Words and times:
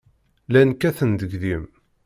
Llan 0.49 0.71
kkaten-d 0.75 1.21
deg-m. 1.31 1.65